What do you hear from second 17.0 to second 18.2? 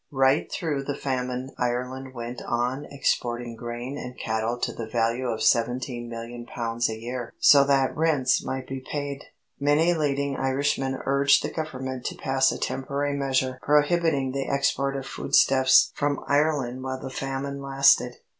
Famine lasted.